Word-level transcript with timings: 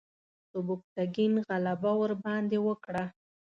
سبکتګین 0.49 1.33
غلبه 1.47 1.91
ورباندې 2.01 2.59
وکړه. 2.67 3.05